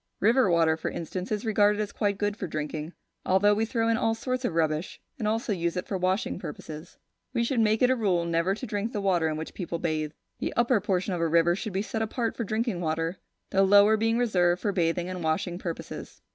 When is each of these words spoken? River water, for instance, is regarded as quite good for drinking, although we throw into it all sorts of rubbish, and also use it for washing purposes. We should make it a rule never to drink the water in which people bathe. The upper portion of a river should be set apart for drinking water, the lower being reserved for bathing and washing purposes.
River 0.19 0.49
water, 0.49 0.75
for 0.75 0.89
instance, 0.89 1.31
is 1.31 1.45
regarded 1.45 1.79
as 1.79 1.91
quite 1.91 2.17
good 2.17 2.35
for 2.35 2.47
drinking, 2.47 2.93
although 3.23 3.53
we 3.53 3.65
throw 3.65 3.87
into 3.87 4.01
it 4.01 4.03
all 4.03 4.15
sorts 4.15 4.43
of 4.43 4.55
rubbish, 4.55 4.99
and 5.19 5.27
also 5.27 5.53
use 5.53 5.77
it 5.77 5.85
for 5.85 5.95
washing 5.95 6.39
purposes. 6.39 6.97
We 7.35 7.43
should 7.43 7.59
make 7.59 7.83
it 7.83 7.91
a 7.91 7.95
rule 7.95 8.25
never 8.25 8.55
to 8.55 8.65
drink 8.65 8.93
the 8.93 8.99
water 9.01 9.27
in 9.27 9.37
which 9.37 9.53
people 9.53 9.77
bathe. 9.77 10.13
The 10.39 10.53
upper 10.55 10.81
portion 10.81 11.13
of 11.13 11.21
a 11.21 11.27
river 11.27 11.55
should 11.55 11.73
be 11.73 11.83
set 11.83 12.01
apart 12.01 12.35
for 12.35 12.43
drinking 12.43 12.81
water, 12.81 13.19
the 13.51 13.61
lower 13.61 13.95
being 13.95 14.17
reserved 14.17 14.63
for 14.63 14.71
bathing 14.71 15.07
and 15.07 15.23
washing 15.23 15.59
purposes. 15.59 16.23